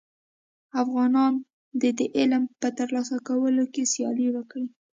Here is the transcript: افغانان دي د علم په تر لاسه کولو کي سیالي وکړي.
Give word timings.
افغانان 0.83 1.33
دي 1.79 1.89
د 1.99 2.01
علم 2.17 2.43
په 2.61 2.67
تر 2.77 2.87
لاسه 2.95 3.15
کولو 3.27 3.63
کي 3.73 3.83
سیالي 3.93 4.27
وکړي. 4.31 4.67